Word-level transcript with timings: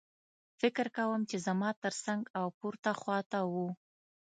فکر 0.59 0.85
کوم 0.97 1.21
چې 1.29 1.37
زما 1.47 1.69
ترڅنګ 1.83 2.21
او 2.39 2.45
پورته 2.59 2.91
خوا 2.99 3.19
ته 3.31 3.39
وو 3.51 3.67